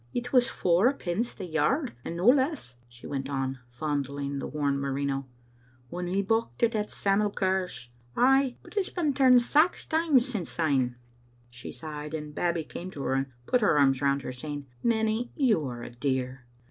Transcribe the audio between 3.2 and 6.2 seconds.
on, fondling the worn merino, "when